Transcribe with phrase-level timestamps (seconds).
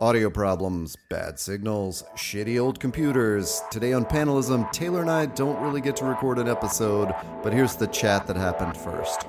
[0.00, 3.60] Audio problems, bad signals, shitty old computers.
[3.72, 7.74] Today on Panelism, Taylor and I don't really get to record an episode, but here's
[7.74, 9.26] the chat that happened first.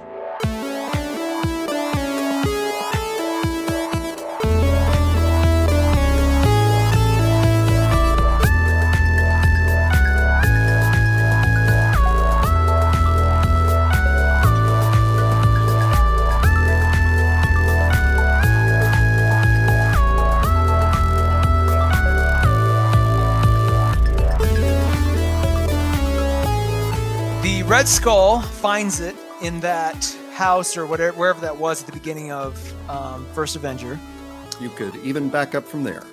[27.69, 32.31] Red Skull finds it in that house or whatever, wherever that was at the beginning
[32.31, 32.57] of
[32.89, 33.99] um, First Avenger.
[34.59, 36.03] You could even back up from there.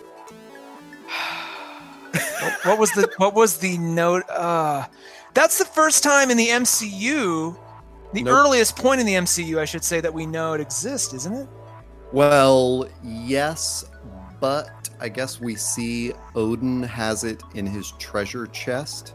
[2.64, 4.24] What was the what was the note?
[4.28, 4.84] Uh,
[5.32, 7.56] that's the first time in the MCU,
[8.12, 8.34] the Nope.
[8.34, 11.48] earliest point in the MCU, I should say, that we know it exists, isn't it?
[12.12, 13.84] Well, yes,
[14.40, 19.14] but I guess we see Odin has it in his treasure chest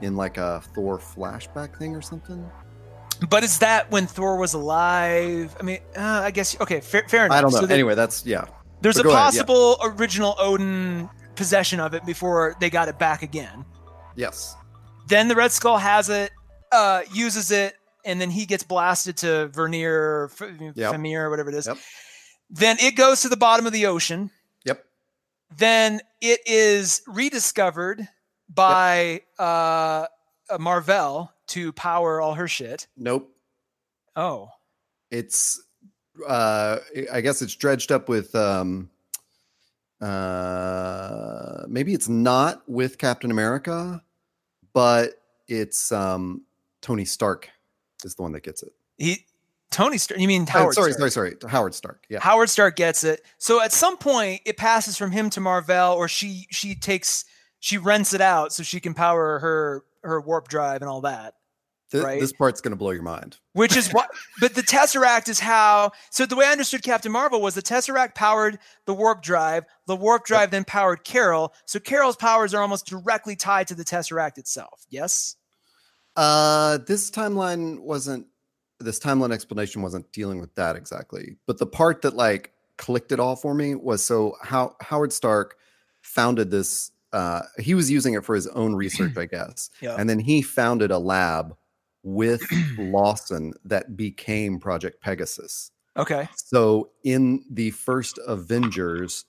[0.00, 2.48] in like a Thor flashback thing or something.
[3.28, 5.56] But is that when Thor was alive?
[5.58, 7.36] I mean, uh, I guess okay, fair, fair enough.
[7.36, 7.60] I don't know.
[7.60, 8.44] So anyway, that's yeah.
[8.80, 9.42] there's but a go ahead, yeah.
[9.42, 13.64] possible original Odin possession of it before they got it back again.
[14.14, 14.54] Yes.
[15.08, 16.30] Then the Red Skull has it,
[16.70, 20.94] uh, uses it, and then he gets blasted to Vernier, F- Yep.
[20.94, 21.66] Famir, or whatever it is.
[21.66, 21.78] Yep.
[22.50, 24.30] Then it goes to the bottom of the ocean.
[24.64, 24.84] Yep.
[25.56, 28.08] Then it is rediscovered
[28.52, 30.06] by uh,
[30.50, 32.86] uh, Marvel to power all her shit.
[32.96, 33.30] Nope.
[34.16, 34.50] Oh,
[35.10, 35.62] It's
[36.26, 36.78] uh
[37.12, 38.90] I guess it's dredged up with um
[40.00, 44.02] uh maybe it's not with Captain America,
[44.72, 45.10] but
[45.46, 46.42] it's um
[46.80, 47.48] Tony Stark
[48.04, 48.72] is the one that gets it.
[48.96, 49.24] he
[49.70, 50.18] Tony Stark.
[50.20, 51.10] You mean Oh, sorry, Stark.
[51.12, 51.50] sorry, sorry.
[51.50, 52.04] Howard Stark.
[52.08, 52.20] Yeah.
[52.20, 53.22] Howard Stark gets it.
[53.36, 57.24] So at some point, it passes from him to Marvel, or she she takes
[57.60, 61.34] she rents it out so she can power her her warp drive and all that.
[61.90, 62.20] Th- right.
[62.20, 63.38] This part's going to blow your mind.
[63.54, 64.10] Which is what,
[64.40, 65.92] but the Tesseract is how.
[66.10, 69.64] So the way I understood Captain Marvel was the Tesseract powered the warp drive.
[69.86, 71.54] The warp drive then powered Carol.
[71.64, 74.84] So Carol's powers are almost directly tied to the Tesseract itself.
[74.90, 75.36] Yes.
[76.14, 78.26] Uh this timeline wasn't
[78.80, 81.36] this timeline explanation wasn't dealing with that exactly.
[81.46, 85.56] But the part that like clicked it all for me was so how Howard Stark
[86.02, 89.70] founded this uh he was using it for his own research, I guess.
[89.80, 89.96] Yeah.
[89.98, 91.56] And then he founded a lab
[92.02, 92.42] with
[92.78, 95.70] Lawson that became Project Pegasus.
[95.96, 96.28] Okay.
[96.36, 99.24] So in the first Avengers,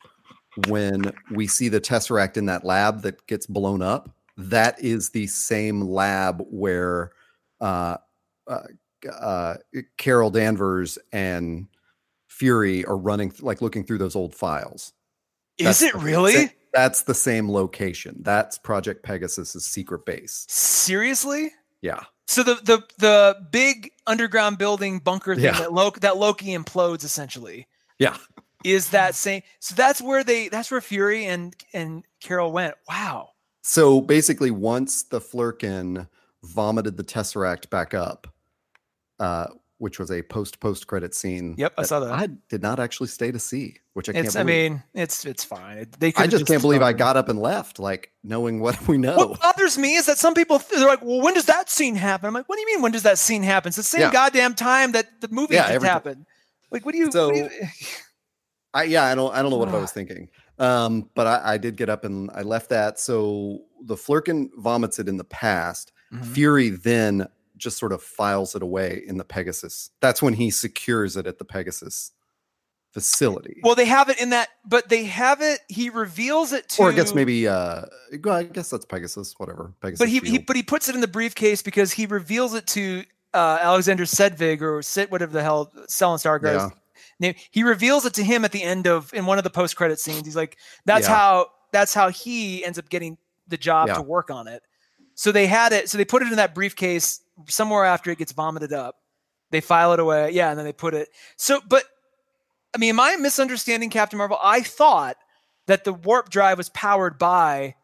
[0.68, 5.28] when we see the Tesseract in that lab that gets blown up, that is the
[5.28, 7.12] same lab where
[7.60, 7.98] uh,
[8.48, 8.64] uh,
[9.12, 9.56] uh,
[9.98, 11.68] Carol Danvers and
[12.28, 14.94] Fury are running, like looking through those old files.
[15.58, 16.34] Is it really?
[16.34, 18.18] same- That's the same location.
[18.22, 20.46] That's Project Pegasus's secret base.
[20.50, 21.52] Seriously?
[21.82, 22.04] Yeah.
[22.28, 25.60] So the the the big underground building bunker thing Yeah.
[25.60, 28.18] that Loki that Loki implodes essentially Yeah.
[28.64, 29.42] is that same.
[29.60, 32.76] So that's where they that's where Fury and and Carol went.
[32.88, 33.30] Wow.
[33.64, 36.08] So basically, once the Flerken
[36.44, 38.28] vomited the Tesseract back up,
[39.20, 39.48] uh,
[39.80, 41.56] which was a post post credit scene.
[41.58, 42.12] Yep, I saw that.
[42.14, 44.26] I did not actually stay to see, which I can't.
[44.28, 45.80] It's I mean it's it's fine.
[45.80, 48.88] It- They I could've just can't believe I got up and left, like knowing what
[48.88, 49.18] we know.
[49.18, 52.28] What bothers me is that some people they're like, "Well, when does that scene happen?"
[52.28, 52.82] I'm like, "What do you mean?
[52.82, 53.70] When does that scene happen?
[53.70, 54.12] It's the same Yeah.
[54.12, 56.26] goddamn time that the movie Yeah, just happened."
[56.72, 57.12] Like, what do you?
[57.12, 57.50] So- what do you-
[58.74, 60.30] I yeah, I don't I don't know what I was thinking.
[60.60, 63.00] Um, but I, I did get up and I left that.
[63.00, 65.92] So the Flerken vomits it in the past.
[66.14, 66.26] Mhm.
[66.26, 67.28] Fury then
[67.60, 69.92] just sort of files it away in the Pegasus.
[70.02, 72.12] That's when he secures it at the Pegasus
[72.94, 73.60] facility.
[73.64, 75.60] Well, they have it in that, but they have it.
[75.68, 76.84] He reveals it to.
[76.84, 77.84] or I guess maybe uh
[78.24, 79.74] well, I guess that's Pegasus, whatever.
[79.82, 80.00] Pegasus.
[80.00, 83.04] But he, he but he puts it in the briefcase because he reveals it to
[83.34, 86.70] uh, Alexander Sedvig or Sit whatever the hell Stellan Skarsgard's Yeah.
[87.20, 87.36] name.
[87.52, 90.00] He reveals it to him at the end of in one of the post credit
[90.00, 90.26] scenes.
[90.26, 91.16] He's like, "That's Yeah.
[91.16, 93.96] how that's how he ends up getting the job Yeah.
[93.96, 94.64] to work on it."
[95.14, 95.90] So they had it.
[95.90, 98.96] So they put it in that briefcase somewhere after it gets vomited up.
[99.52, 100.32] They file it away.
[100.32, 101.10] Yeah, and then they put it.
[101.38, 101.84] So, but
[102.74, 104.38] I mean, am I misunderstanding Captain Marvel?
[104.42, 105.18] I thought
[105.68, 107.76] that the warp drive was powered by,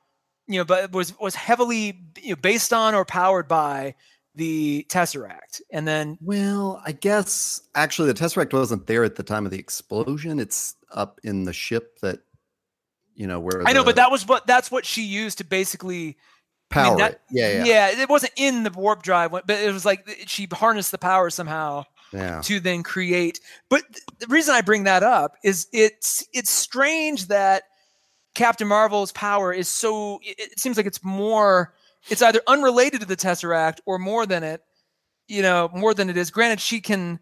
[0.48, 3.96] you know, but was was heavily you know, based on or powered by
[4.36, 9.46] the Tesseract, and then Well, I guess actually the Tesseract wasn't there at the time
[9.46, 10.40] of the explosion.
[10.40, 12.20] It's up in the ship that
[13.16, 15.46] you know where I know, the but that was what that's what she used to
[15.46, 16.18] basically
[16.70, 17.22] power that- it.
[17.32, 18.02] Yeah, yeah, yeah.
[18.02, 21.86] it wasn't in the warp drive, but it was like she harnessed the power somehow.
[22.14, 22.40] Yeah.
[22.44, 23.42] to then create.
[23.70, 23.84] But
[24.20, 27.64] the reason I bring that up is it's it's strange that
[28.36, 30.20] Captain Marvel's power is so.
[30.24, 31.74] It, it seems like it's more.
[32.10, 34.62] It's either unrelated to the Tesseract or more than it.
[35.28, 36.30] You know, more than it is.
[36.32, 37.20] Granted, she can.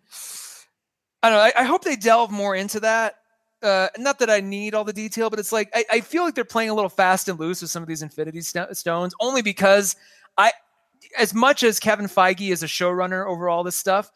[1.24, 1.44] I don't know.
[1.44, 3.16] I, I hope they delve more into that.
[3.63, 6.36] Uh, not that I need all the detail, but it's like I, I feel like
[6.36, 9.42] they're playing a little fast and loose with some of these Infinity sto- Stones, only
[9.42, 9.95] because
[10.38, 10.51] I,
[11.18, 14.12] as much as Kevin Feige is a showrunner over all this stuff,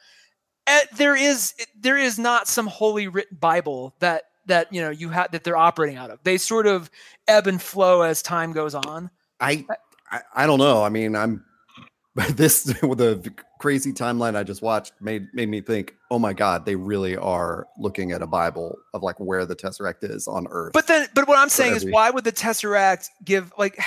[0.67, 5.09] eh, there is there is not some holy written Bible that that you know you
[5.09, 6.19] have that they're operating out of.
[6.23, 6.89] They sort of
[7.27, 9.09] ebb and flow as time goes on.
[9.39, 9.65] I,
[10.11, 10.83] I I don't know.
[10.83, 11.45] I mean, I'm
[12.31, 16.65] this with the crazy timeline I just watched made made me think, oh my god,
[16.65, 20.74] they really are looking at a Bible of like where the Tesseract is on Earth.
[20.74, 23.80] But then, but what I'm saying is, why would the Tesseract give like?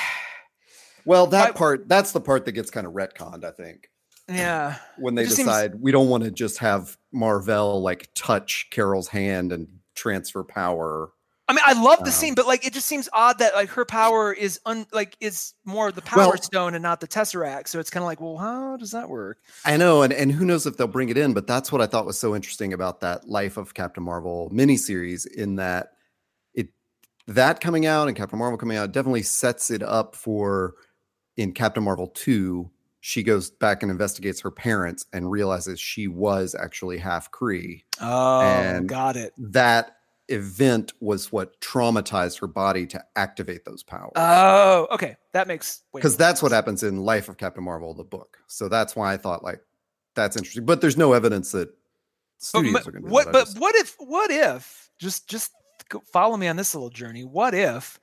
[1.05, 3.89] well, that why- part that's the part that gets kind of retconned, I think.
[4.29, 8.69] Yeah, When they just seems- decide we don't want to just have Marvel like touch
[8.71, 11.11] Carol's hand and transfer power.
[11.51, 13.71] I mean, I love the Um, scene, but like, it just seems odd that like
[13.71, 17.67] her power is un like is more the Power Well- Stone and not the Tesseract.
[17.67, 19.39] So it's kind of like, well, how does that work?
[19.65, 21.87] I know, and, and who knows if they'll bring it in, but that's what I
[21.87, 25.95] thought was so interesting about that Life of Captain Marvel miniseries, in that
[26.55, 26.69] it
[27.27, 30.75] that coming out and Captain Marvel coming out definitely sets it up for
[31.37, 32.71] in Captain Marvel 2,
[33.01, 37.83] she goes back and investigates her parents and realizes she was actually half Kree.
[38.01, 39.33] Oh, And- got it.
[39.39, 39.97] That
[40.31, 44.13] event was what traumatized her body to activate those powers.
[44.17, 48.39] Oh, okay, that makes because that's what happens in Life of Captain Marvel, the book.
[48.47, 49.61] So that's why I thought like
[50.15, 50.65] that's interesting.
[50.65, 51.71] But there's no evidence that
[52.39, 53.11] studios but are going to.
[53.11, 53.33] what?
[53.33, 53.97] But what if?
[53.99, 54.91] What if?
[54.99, 55.53] Just just
[56.13, 57.25] follow me on this little journey.
[57.25, 57.99] What if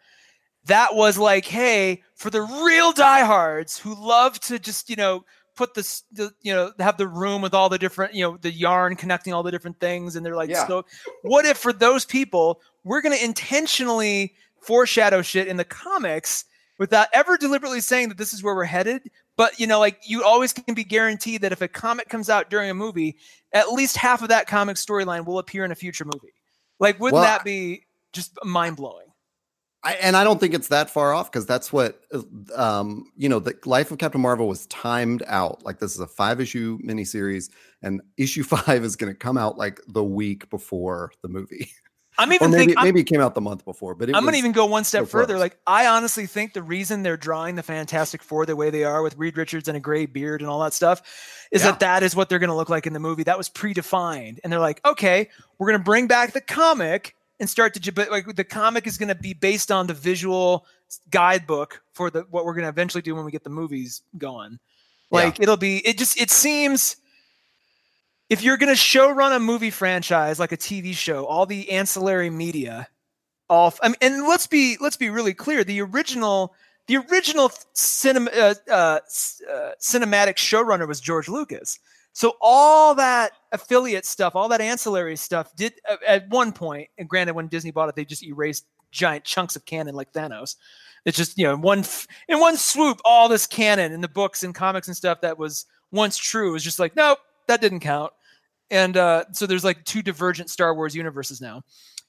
[0.66, 5.26] that was like, hey, for the real diehards who love to just you know
[5.58, 8.52] put this, the, you know, have the room with all the different, you know, the
[8.52, 10.68] yarn connecting all the different things, and they're like, Yeah.
[10.68, 10.86] so
[11.24, 16.46] what if for those people we're going to intentionally foreshadow shit in the comics
[16.80, 19.02] without ever deliberately saying that this is where we're headed?
[19.36, 22.50] But you know, like you always can be guaranteed that if a comic comes out
[22.50, 23.18] during a movie,
[23.54, 26.34] at least half of that comic storyline will appear in a future movie.
[26.80, 29.07] Like, wouldn't Well, that be just mind blowing?
[29.84, 32.02] I, and I don't think it's that far off because that's what,
[32.56, 35.64] um, you know, the life of Captain Marvel was timed out.
[35.64, 37.50] Like this is a five issue miniseries,
[37.82, 41.70] and issue five is going to come out like the week before the movie,
[42.18, 42.78] I'm even maybe thinking.
[42.80, 43.94] I'm, maybe it came out the month before.
[43.94, 45.38] But I'm gonna even go one step so further.
[45.38, 49.04] Like, I honestly think the reason they're drawing the Fantastic Four the way they are
[49.04, 51.02] with Reed Richards and a gray beard and all that stuff
[51.52, 51.72] is Yeah.
[51.72, 53.24] that that is what they're gonna look like in the movie.
[53.24, 55.30] That was predefined, and they're like, okay,
[55.60, 59.16] we're gonna bring back the comic and start to, but like the comic is gonna
[59.16, 60.66] be based on the visual
[61.10, 64.60] guidebook for the what we're gonna eventually do when we get the movies going.
[65.12, 65.20] Yeah.
[65.20, 66.98] Like it'll be, it just it seems
[68.30, 71.72] if you're going to show run a movie franchise like a TV show, all the
[71.72, 72.88] ancillary media,
[73.50, 76.54] all I mean, and let's be let's be really clear: the original
[76.88, 79.00] the original cinema uh, uh, uh,
[79.80, 81.80] cinematic showrunner was George Lucas.
[82.18, 85.74] So all that affiliate stuff, all that ancillary stuff, did
[86.08, 86.90] at one point.
[86.98, 90.56] And granted, when Disney bought it, they just erased giant chunks of canon like Thanos.
[91.06, 91.86] It's just you know in one
[92.28, 95.68] in one swoop, all this canon in the books and comics and stuff that was
[95.92, 98.12] once true is just like nope, that didn't count.
[98.72, 101.62] And uh, so there's like two divergent Star Wars universes now.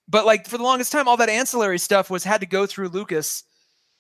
[0.09, 2.89] But like for the longest time, all that ancillary stuff was had to go through
[2.89, 3.45] Lucas,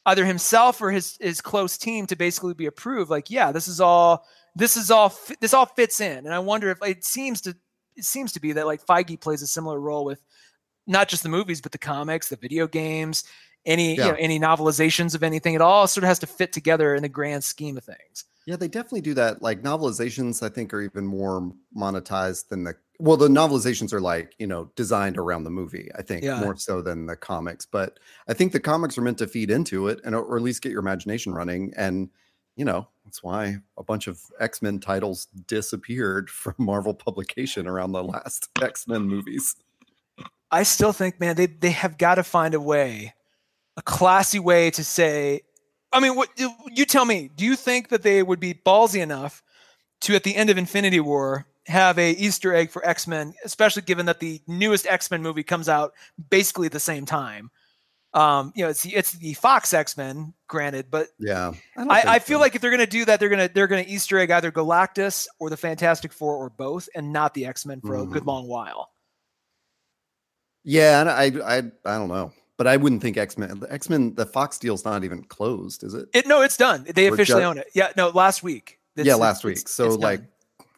[0.09, 3.11] either himself or his his close team to basically be approved.
[3.11, 4.25] Like, yeah, this is all
[4.57, 6.19] this is all this all fits in.
[6.19, 7.57] And I wonder if it seems to
[7.95, 10.23] it seems to be that like Feige plays a similar role with
[10.87, 13.25] not just the movies, but the comics, the video games,
[13.67, 15.55] any you know, any novelizations of anything.
[15.55, 18.25] It all sort of has to fit together in the grand scheme of things.
[18.47, 19.43] Yeah, they definitely do that.
[19.43, 22.75] Like novelizations, I think, are even more monetized than the.
[23.01, 25.89] Well, the novelizations are like you know designed around the movie.
[25.97, 26.41] I think Yeah.
[26.41, 27.65] more so than the comics.
[27.67, 30.63] But I think the comics are meant to feed into it and or at least
[30.63, 31.73] get your imagination running.
[31.77, 32.11] And
[32.57, 37.93] you know that's why a bunch of X Men titles disappeared from Marvel publication around
[37.93, 39.55] the last X Men movies.
[40.51, 43.15] I still think, man, they they have got to find a way,
[43.77, 45.43] a classy way to say.
[45.93, 47.31] I mean, what you- you tell me?
[47.35, 49.43] Do you think that they would be ballsy enough
[50.03, 53.83] to, at the end of Infinity War, have a Easter egg for X Men, especially
[53.83, 55.93] given that the newest X Men movie comes out
[56.31, 57.51] basically at the same time?
[58.15, 62.15] Um, you know, it's the, it's the Fox X Men, granted, but Yeah, don't I,
[62.15, 62.41] I feel so.
[62.41, 65.51] like if they're gonna do that, they're gonna they're gonna Easter egg either Galactus or
[65.51, 68.27] the Fantastic Four or both, and not the X Men for a good Mhm.
[68.27, 68.91] long while.
[70.65, 73.61] yeah, and I I I don't know, but I wouldn't think X Men.
[73.61, 76.09] The X Men, the Fox deal's not even closed, is it?
[76.15, 76.87] It no, it's done.
[76.95, 77.69] They officially ju- own it.
[77.75, 78.79] Yeah, no, last week.
[78.97, 79.69] It's- yeah, it's- last it's- week.
[79.69, 80.29] So it's done.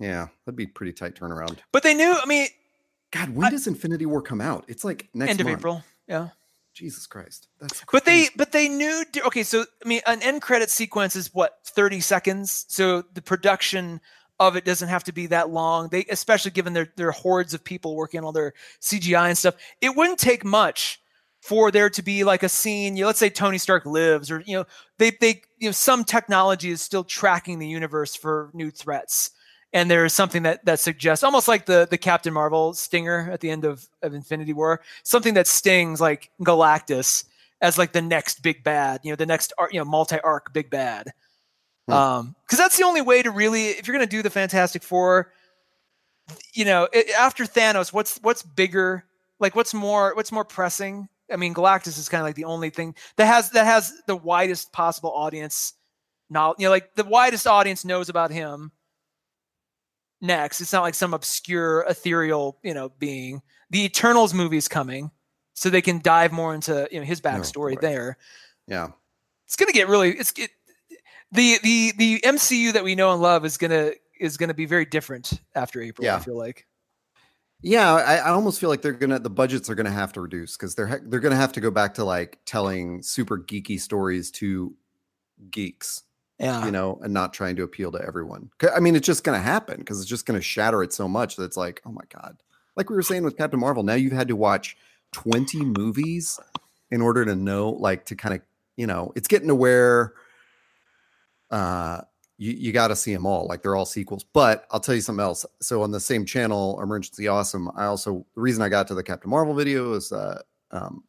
[0.00, 1.58] Yeah, that'd be pretty tight turnaround.
[1.72, 2.16] But they knew.
[2.20, 2.48] I mean,
[3.12, 4.64] God, when I- does Infinity War come out?
[4.66, 5.58] It's like next end of month.
[5.58, 5.84] April.
[6.08, 6.28] Yeah.
[6.72, 10.70] Jesus Christ, that's But they but they knew okay, so I mean an end credit
[10.70, 12.64] sequence is what 30 seconds.
[12.68, 14.00] So the production
[14.38, 15.88] of it doesn't have to be that long.
[15.88, 19.56] They especially given their their hordes of people working on all their CGI and stuff.
[19.80, 21.02] It wouldn't take much
[21.40, 24.42] for there to be like a scene, you know, let's say Tony Stark lives or
[24.46, 24.64] you know,
[24.98, 29.32] they they you know some technology is still tracking the universe for new threats.
[29.72, 33.50] And there's something that that suggests almost like the the Captain Marvel stinger at the
[33.50, 37.24] end of, of Infinity War, something that stings like Galactus
[37.60, 40.70] as like the next big bad, you know, the next you know multi arc big
[40.70, 41.12] bad.
[41.86, 41.92] Hmm.
[41.92, 45.32] Um, because that's the only way to really, if you're gonna do the Fantastic Four,
[46.54, 49.04] you know, i after Thanos, what's what's bigger?
[49.38, 51.08] Like, what's more what's more pressing?
[51.32, 54.16] I mean, Galactus is kind of like the only thing that has that has the
[54.16, 55.74] widest possible audience.
[56.28, 58.72] Now, you know, like the widest audience knows about him.
[60.20, 63.40] Next, it's not like some obscure ethereal, you know, being.
[63.70, 65.10] The Eternals movie is coming,
[65.54, 68.18] so they can dive more into you know his backstory there
[68.70, 68.88] yeah.
[69.46, 70.50] it's gonna get really it's it,
[71.32, 74.84] the the the MCU that we know and love is gonna is gonna be very
[74.84, 76.04] different after April.
[76.04, 76.16] Yeah.
[76.16, 76.66] I feel like
[77.62, 80.56] Yeah, I, I almost feel like they're gonna the budgets are gonna have to reduce
[80.56, 84.74] because they're they're gonna have to go back to like telling super geeky stories to
[85.50, 86.04] geeks,
[86.40, 88.50] yeah you know, and not trying to appeal to everyone.
[88.74, 91.44] I mean, it's just gonna happen because it's just gonna shatter it so much that
[91.44, 92.42] it's like, oh my god,
[92.76, 93.82] like we were saying with Captain Marvel.
[93.82, 94.76] Now you've had to watch
[95.12, 96.40] twenty movies
[96.90, 98.40] in order to know, like, to kind of,
[98.76, 100.14] you know, it's getting to where,
[101.52, 102.00] uh,
[102.40, 105.02] you, you got to see them all like they're all sequels but i'll tell you
[105.02, 108.88] something else so on the same channel emergency awesome i also the reason i got
[108.88, 111.04] to the captain marvel video is uh um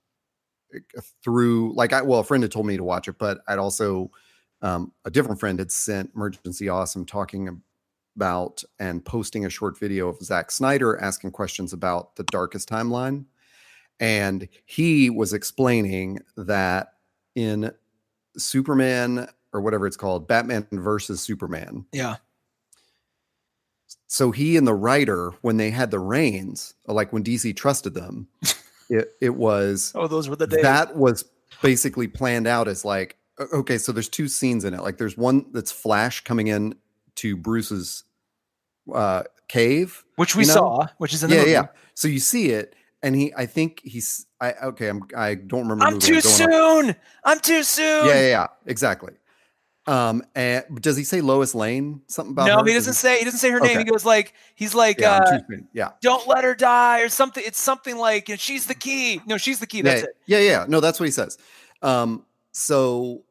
[1.24, 4.12] through like i well a friend had told me to watch it but i'd also
[4.62, 7.62] um a different friend had sent emergency awesome talking
[8.16, 13.26] about and posting a short video of Zack Snyder asking questions about the darkest timeline.
[14.00, 16.94] And he was explaining that
[17.36, 17.72] in
[18.38, 21.86] Superman or whatever it's called, Batman versus Superman.
[21.92, 22.18] yeah.
[24.08, 28.28] So he and the writer, when they had the reins, like when DC trusted them,
[28.90, 30.62] it, it was oh those were the days.
[30.64, 31.26] that was
[31.62, 33.18] basically planned out as like
[33.54, 34.82] okay, so there's two scenes in it.
[34.82, 36.76] Like there's one that's Flash coming in
[37.16, 38.04] to Bruce's
[38.94, 40.04] uh cave.
[40.16, 40.54] which we you know?
[40.54, 41.52] saw which is in the Yeah, movie.
[41.52, 41.66] yeah.
[41.94, 45.86] So you see it, and he I think he's I okay, I'm I don't remember
[45.86, 49.14] I'm too soon I'm too soon Yeah, yeah, yeah, exactly.
[49.88, 52.48] Um, and does he say Lois Lane something about?
[52.48, 52.64] no her?
[52.68, 55.22] he Does doesn't say he doesn't say her name he goes like he's like Yeah,
[55.24, 55.40] uh
[55.74, 55.90] yeah.
[56.02, 59.38] don't let her die or something it's something like you know, she's the key no
[59.38, 60.66] she's the key that's yeah, it yeah, yeah.
[60.68, 61.38] No, that's what he says.
[61.82, 63.24] Um, so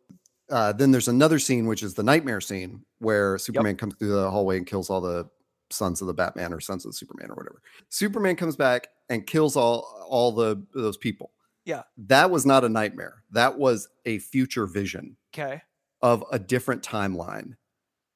[0.50, 4.30] uh, then there's another scene, which is the nightmare scene, where Superman comes through the
[4.30, 5.28] hallway and kills all the
[5.70, 7.62] sons of the Batman or sons of Superman or whatever.
[7.88, 11.30] Superman comes back and kills all all the those people.
[11.66, 11.82] Yeah.
[12.08, 13.22] that was not a nightmare.
[13.30, 15.62] That was a future vision okay
[16.02, 17.54] of a different timeline.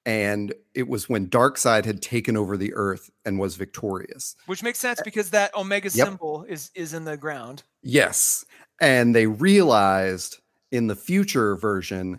[0.06, 4.34] And it was when Darkseid had taken over the earth and was victorious.
[4.46, 6.06] which makes sense because that omega Yep.
[6.06, 8.44] symbol is is in the ground Yes.
[8.80, 10.38] And they realized
[10.74, 12.18] in the future version,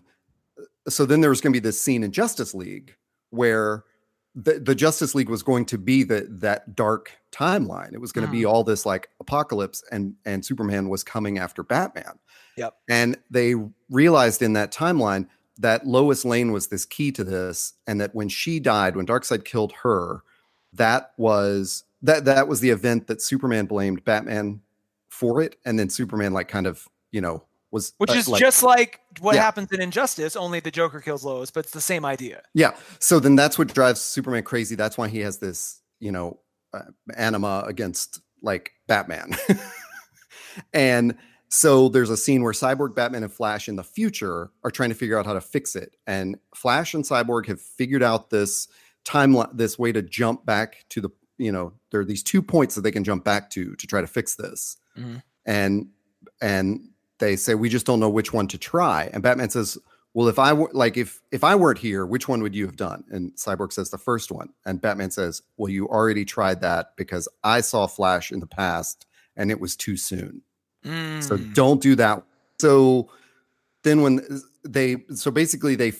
[0.87, 2.95] so then there was going to be this scene in Justice League
[3.31, 3.83] where
[4.33, 7.93] the, the Justice League was going to be the that dark timeline.
[7.93, 8.49] It was going to be mm.
[8.49, 12.17] all this like apocalypse and and Superman was coming after Batman.
[12.55, 12.75] Yep.
[12.89, 13.55] And they
[13.89, 18.29] realized in that timeline that Lois Lane was this key to this and that when
[18.29, 20.23] she died, when Darkseid killed her,
[20.71, 24.61] that was that that was the event that Superman blamed Batman
[25.09, 27.43] for it and then Superman like kind of, you know,
[27.75, 29.41] was which uh, is like- just like what Yeah.
[29.43, 32.41] happens in Injustice, only the Joker kills Lois, but it's the same idea.
[32.55, 32.75] Yeah.
[32.99, 34.75] So then that's what drives Superman crazy.
[34.75, 36.39] That's why he has this, you know,
[36.73, 36.81] uh,
[37.15, 39.35] anima against like Batman.
[40.73, 41.15] and
[41.49, 44.95] so there's a scene where Cyborg, Batman, and Flash in the future are trying to
[44.95, 45.95] figure out how to fix it.
[46.07, 48.67] And Flash and Cyborg have figured out this
[49.05, 52.75] timeline, this way to jump back to the, you know, there are these two points
[52.75, 54.77] that they can jump back to to try to fix this.
[54.97, 55.21] Mhm.
[55.45, 55.87] And
[56.41, 59.09] and they say we just don't know which one to try.
[59.13, 59.77] And Batman says,
[60.13, 62.77] well, if I were like if if I weren't here, which one would you have
[62.77, 63.03] done?
[63.09, 64.49] And Cyborg says the first one.
[64.65, 69.05] And Batman says, well, you already tried that because I saw Flash in the past
[69.35, 70.41] and it was too soon.
[70.83, 70.89] So
[71.37, 71.53] Mm.
[71.53, 72.23] don't do that.
[72.59, 73.09] So
[73.83, 74.21] then when
[74.63, 75.93] they so basically they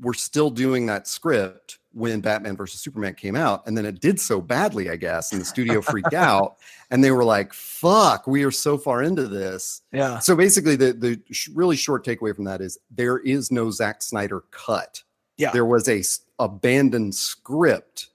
[0.00, 4.18] were still doing that script when Batman versus Superman came out and then it did
[4.20, 6.56] so badly I guess and the studio freaked out
[6.90, 9.82] and they were like fuck we are so far into this.
[9.92, 13.70] yeah, So basically the the sh- really short takeaway from that is there is no
[13.70, 15.02] Zack Snyder cut.
[15.36, 15.50] Yeah.
[15.52, 18.10] There was a s- abandoned script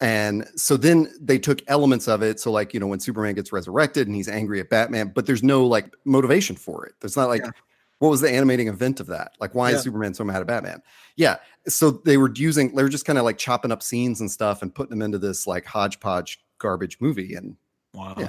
[0.00, 2.38] And so then they took elements of it.
[2.38, 5.42] So, like, you know, when Superman gets resurrected and he's angry at Batman, but there's
[5.42, 6.94] no like motivation for it.
[7.00, 7.50] There's not like, Yeah.
[7.98, 9.32] What was the animating event of that?
[9.40, 9.76] Like, why Yeah.
[9.76, 10.82] is Superman so mad at Batman?
[11.16, 11.36] Yeah.
[11.66, 14.62] So they were using, they were just kind of like chopping up scenes and stuff
[14.62, 17.34] and putting them into this like hodgepodge garbage movie.
[17.34, 17.56] And
[17.94, 18.14] Wow.
[18.16, 18.28] Yeah.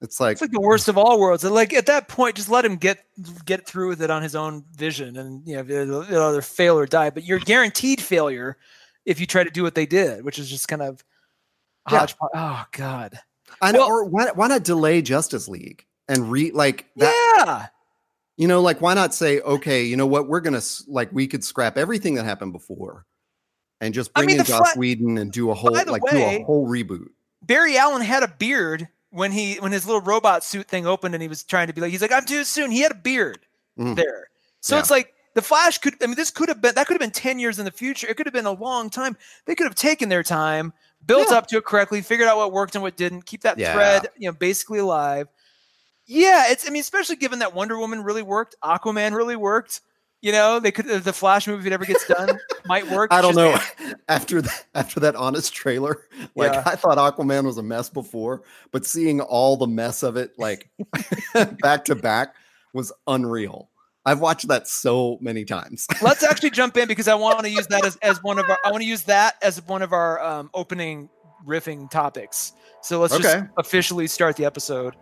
[0.00, 1.42] it's like, It's like the worst of all worlds.
[1.44, 3.04] And, Like at that point, just let him get
[3.44, 6.78] get through with it on his own vision, and you know it'll, it'll either fail
[6.78, 7.10] or die.
[7.10, 8.56] But you're guaranteed failure
[9.04, 11.02] if you try to do what they did, which is just kind of
[11.90, 11.98] Yeah.
[12.00, 12.30] hodgepodge.
[12.34, 13.18] Oh God.
[13.60, 17.34] I know, Well- or why, why not delay Justice League and re like that?
[17.46, 17.66] yeah.
[18.36, 21.44] You know, like why not say, okay, you know what, we're gonna like we could
[21.44, 23.04] scrap everything that happened before,
[23.80, 26.02] and just I bring mean, in the Joss fla- Whedon and do a whole like
[26.10, 27.08] do a whole reboot.
[27.42, 31.20] Barry Allen had a beard when he when his little robot suit thing opened, and
[31.22, 32.70] he was trying to be like, he's like, I'm too soon.
[32.70, 33.40] He had a beard
[33.78, 33.96] Mhm.
[33.96, 34.28] there,
[34.60, 34.80] so Yeah.
[34.80, 36.02] it's like the Flash could.
[36.02, 38.06] I mean, this could have been that could have been ten years in the future.
[38.08, 39.14] It could have been a long time.
[39.44, 40.72] They could have taken their time,
[41.04, 41.36] built Yeah.
[41.36, 43.74] up to it correctly, figured out what worked and what didn't, keep that Yeah.
[43.74, 45.28] thread, you know, basically alive.
[46.12, 46.66] Yeah, it's.
[46.68, 49.80] I mean, especially given that Wonder Woman really worked, Aquaman really worked.
[50.20, 53.12] You know, they could the Flash movie if it ever gets done might work.
[53.12, 53.94] I don't Shazam- know.
[54.08, 56.02] after that, after that honest trailer,
[56.36, 56.62] like Yeah.
[56.66, 60.70] I thought Aquaman was a mess before, but seeing all the mess of it like
[61.60, 62.34] back to back
[62.74, 63.70] was unreal.
[64.04, 65.86] I've watched that so many times.
[66.02, 68.58] Let's actually jump in because I want to use that as, as one of our
[68.64, 71.08] I want to use that as one of our um, opening
[71.46, 72.52] riffing topics.
[72.82, 74.94] So let's just officially start the episode.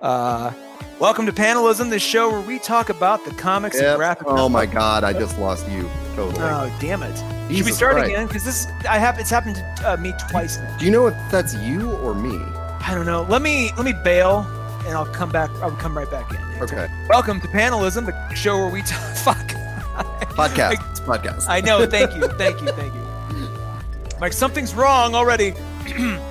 [0.00, 0.50] Uh,
[0.98, 3.96] welcome to Panelism, the show where we talk about the comics and Yep.
[3.98, 4.26] graphic.
[4.30, 6.40] Oh my god, I just lost you totally.
[6.42, 7.16] Oh damn it!
[7.54, 8.10] Should we start Christ.
[8.10, 8.26] again?
[8.26, 10.76] Because this I have it's happened to uh, me twice now.
[10.78, 12.38] Do you know if that's you or me?
[12.82, 13.26] I don't know.
[13.28, 14.46] Let me let me bail,
[14.86, 15.50] and I'll come back.
[15.62, 16.38] I'll come right back in.
[16.62, 16.88] Okay.
[17.10, 19.00] Welcome to Panelism, the show where we talk.
[19.16, 19.48] Fuck.
[20.34, 20.90] Podcast.
[20.92, 21.46] It's podcast.
[21.48, 21.84] I know.
[21.86, 22.26] Thank you.
[22.38, 22.68] Thank you.
[22.68, 23.50] Thank you.
[24.20, 25.52] Mike, something's wrong already.